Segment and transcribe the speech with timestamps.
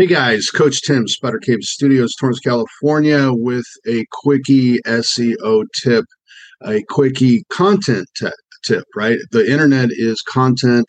[0.00, 6.04] Hey guys, Coach Tim, Spider Cave Studios, Torrance, California, with a quickie SEO tip,
[6.64, 8.28] a quickie content t-
[8.64, 9.18] tip, right?
[9.32, 10.86] The internet is content,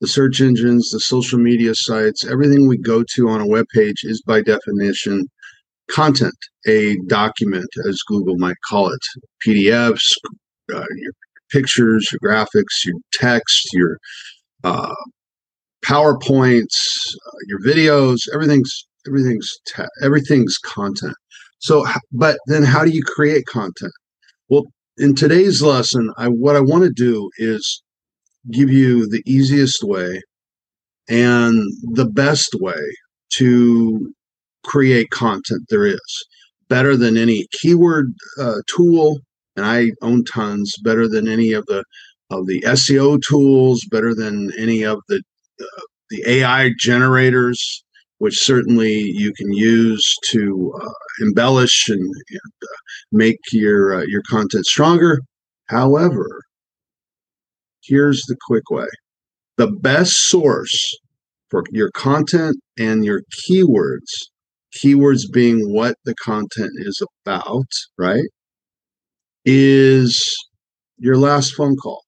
[0.00, 4.04] the search engines, the social media sites, everything we go to on a web page
[4.04, 5.24] is by definition
[5.90, 6.36] content,
[6.68, 9.00] a document, as Google might call it,
[9.44, 10.14] PDFs,
[10.72, 11.12] uh, your
[11.50, 13.98] pictures, your graphics, your text, your
[14.62, 14.94] uh,
[15.84, 16.76] PowerPoints,
[17.46, 19.50] your videos, everything's everything's
[20.02, 21.14] everything's content.
[21.58, 23.92] So, but then how do you create content?
[24.48, 24.64] Well,
[24.98, 27.82] in today's lesson, I what I want to do is
[28.50, 30.20] give you the easiest way
[31.08, 32.80] and the best way
[33.36, 34.12] to
[34.64, 36.26] create content there is.
[36.68, 39.20] Better than any keyword uh, tool,
[39.56, 40.72] and I own tons.
[40.82, 41.84] Better than any of the
[42.30, 43.82] of the SEO tools.
[43.90, 45.22] Better than any of the
[46.14, 47.82] the AI generators,
[48.18, 52.76] which certainly you can use to uh, embellish and, and uh,
[53.10, 55.18] make your uh, your content stronger.
[55.68, 56.42] However,
[57.82, 58.86] here's the quick way:
[59.56, 60.96] the best source
[61.50, 64.10] for your content and your keywords,
[64.76, 67.66] keywords being what the content is about,
[67.98, 68.24] right?
[69.44, 70.22] Is
[70.96, 72.02] your last phone call.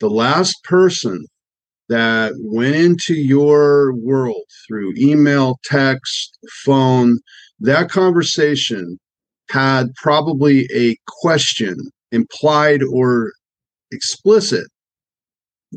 [0.00, 1.24] The last person
[1.88, 7.18] that went into your world through email, text, phone,
[7.60, 8.98] that conversation
[9.50, 11.76] had probably a question
[12.12, 13.32] implied or
[13.90, 14.66] explicit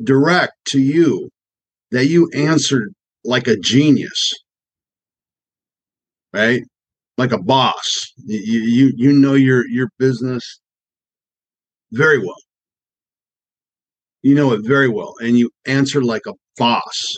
[0.03, 1.30] direct to you
[1.92, 4.31] that you answered like a genius.
[6.34, 6.64] Right?
[7.18, 8.14] Like a boss.
[8.25, 10.59] You you, you know your your business
[11.92, 12.36] very well
[14.22, 17.16] you know it very well and you answer like a boss.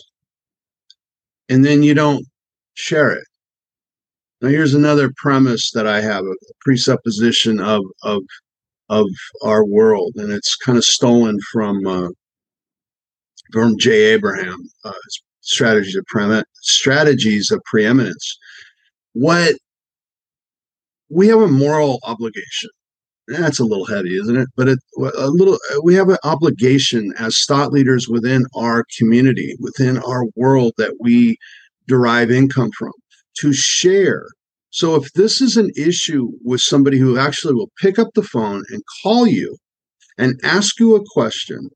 [1.49, 2.25] And then you don't
[2.73, 3.25] share it.
[4.41, 8.23] Now here's another premise that i have a presupposition of of
[8.89, 9.07] of
[9.43, 12.09] our world and it's kind of stolen from uh,
[13.53, 14.91] from jay abraham uh,
[15.43, 18.37] strategies of pre- strategies of preeminence.
[19.13, 19.55] What
[21.09, 22.69] we have a moral obligation
[23.27, 24.49] that's a little heavy, isn't it?
[24.55, 29.97] But it, a little, we have an obligation as thought leaders within our community, within
[29.99, 31.37] our world that we
[31.87, 32.91] derive income from,
[33.39, 34.25] to share.
[34.71, 38.63] So if this is an issue with somebody who actually will pick up the phone
[38.69, 39.57] and call you
[40.17, 41.69] and ask you a question,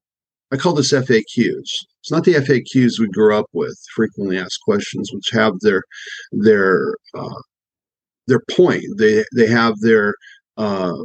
[0.52, 1.70] I call this FAQs.
[2.00, 5.84] It's not the FAQs we grew up with, frequently asked questions, which have their
[6.32, 7.42] their uh,
[8.28, 8.84] their point.
[8.98, 10.14] They they have their
[10.56, 10.96] uh,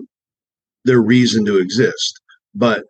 [0.84, 2.20] their reason to exist.
[2.54, 2.84] But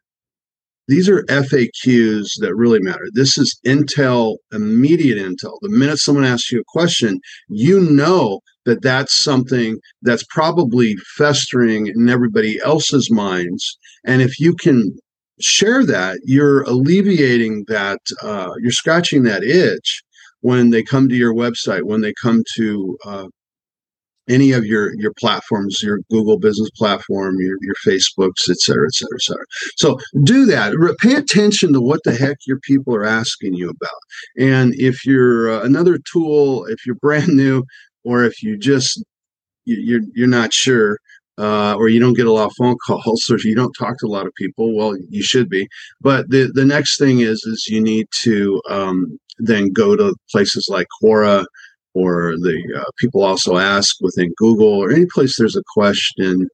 [0.88, 3.06] these are FAQs that really matter.
[3.12, 5.56] This is intel, immediate intel.
[5.60, 11.86] The minute someone asks you a question, you know that that's something that's probably festering
[11.86, 13.78] in everybody else's minds.
[14.04, 14.92] And if you can
[15.40, 20.02] share that, you're alleviating that, uh, you're scratching that itch
[20.40, 23.26] when they come to your website, when they come to uh,
[24.28, 28.94] any of your your platforms, your Google Business Platform, your your Facebooks, et cetera, et
[28.94, 29.44] cetera, et cetera.
[29.76, 30.74] So do that.
[31.00, 33.90] Pay attention to what the heck your people are asking you about.
[34.38, 37.64] And if you're uh, another tool, if you're brand new,
[38.04, 39.02] or if you just
[39.64, 40.98] you're you're not sure,
[41.38, 44.06] uh, or you don't get a lot of phone calls, or you don't talk to
[44.06, 45.66] a lot of people, well, you should be.
[46.00, 50.68] But the the next thing is is you need to um, then go to places
[50.70, 51.44] like Quora
[51.94, 56.48] or the uh, people also ask within Google or any place there's a question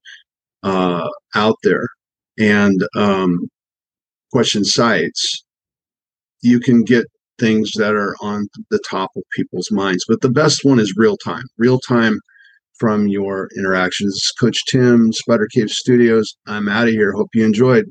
[0.63, 1.89] uh, out there
[2.39, 3.49] and um,
[4.33, 5.45] question sites,
[6.43, 7.07] you can get
[7.39, 10.05] things that are on the top of people's minds.
[10.09, 12.21] But the best one is real time, real time
[12.79, 14.21] from your interactions.
[14.41, 16.37] Coach Tim, Spider Cave Studios.
[16.47, 17.13] I'm out of here.
[17.13, 17.87] Hope you enjoyed.